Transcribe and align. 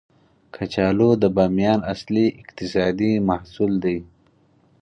کچالو 0.55 1.09
د 1.21 1.23
بامیان 1.35 1.79
اصلي 1.93 2.25
اقتصادي 2.41 3.11
محصول 3.27 3.71
دی 3.83 3.97